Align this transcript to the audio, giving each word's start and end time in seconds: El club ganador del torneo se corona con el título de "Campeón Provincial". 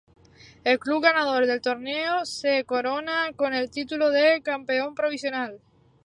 El 0.63 0.79
club 0.79 1.03
ganador 1.03 1.45
del 1.45 1.61
torneo 1.61 2.25
se 2.25 2.65
corona 2.65 3.33
con 3.35 3.53
el 3.53 3.69
título 3.69 4.09
de 4.09 4.41
"Campeón 4.41 4.95
Provincial". 4.95 5.61